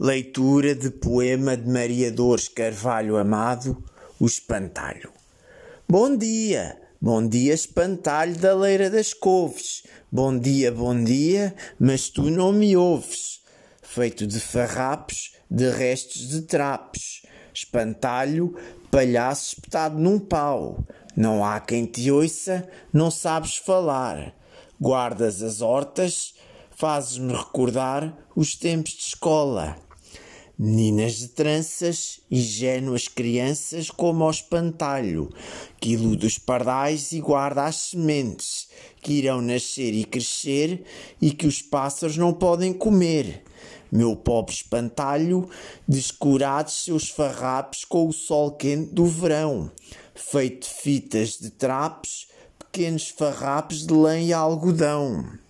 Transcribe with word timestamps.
Leitura 0.00 0.74
de 0.74 0.90
poema 0.90 1.56
de 1.56 1.70
Maria 1.70 2.10
Dores 2.10 2.48
Carvalho 2.48 3.16
Amado, 3.16 3.80
O 4.18 4.26
Espantalho. 4.26 5.12
Bom 5.88 6.16
dia, 6.16 6.76
bom 7.00 7.24
dia, 7.24 7.54
espantalho 7.54 8.36
da 8.36 8.52
leira 8.56 8.90
das 8.90 9.14
couves. 9.14 9.84
Bom 10.10 10.36
dia, 10.36 10.72
bom 10.72 11.00
dia, 11.04 11.54
mas 11.78 12.08
tu 12.08 12.22
não 12.22 12.52
me 12.52 12.76
ouves. 12.76 13.40
Feito 13.82 14.26
de 14.26 14.40
farrapos, 14.40 15.36
de 15.48 15.70
restos 15.70 16.28
de 16.28 16.42
trapos. 16.42 17.22
Espantalho, 17.54 18.58
palhaço 18.90 19.54
espetado 19.54 19.96
num 19.96 20.18
pau. 20.18 20.84
Não 21.16 21.44
há 21.44 21.60
quem 21.60 21.86
te 21.86 22.10
ouça, 22.10 22.68
não 22.92 23.12
sabes 23.12 23.58
falar. 23.58 24.34
Guardas 24.80 25.40
as 25.40 25.60
hortas, 25.60 26.34
fazes-me 26.72 27.32
recordar 27.32 28.12
os 28.34 28.56
tempos 28.56 28.90
de 28.90 29.02
escola. 29.02 29.83
Meninas 30.56 31.14
de 31.14 31.26
tranças, 31.26 32.20
ingênuas 32.30 33.08
crianças 33.08 33.90
como 33.90 34.22
ao 34.22 34.30
espantalho, 34.30 35.28
que 35.80 35.90
ilude 35.94 36.28
os 36.28 36.38
pardais 36.38 37.10
e 37.10 37.20
guarda 37.20 37.64
as 37.64 37.74
sementes, 37.74 38.68
que 39.02 39.14
irão 39.14 39.42
nascer 39.42 39.92
e 39.92 40.04
crescer 40.04 40.84
e 41.20 41.32
que 41.32 41.48
os 41.48 41.60
pássaros 41.60 42.16
não 42.16 42.32
podem 42.32 42.72
comer. 42.72 43.42
Meu 43.90 44.14
pobre 44.14 44.54
espantalho, 44.54 45.48
descurados 45.88 46.84
seus 46.84 47.08
farrapos 47.08 47.84
com 47.84 48.06
o 48.06 48.12
sol 48.12 48.52
quente 48.52 48.94
do 48.94 49.06
verão, 49.06 49.72
feito 50.14 50.68
de 50.68 50.72
fitas 50.72 51.36
de 51.36 51.50
trapos, 51.50 52.28
pequenos 52.60 53.08
farrapos 53.08 53.84
de 53.84 53.92
lã 53.92 54.20
e 54.20 54.32
algodão. 54.32 55.43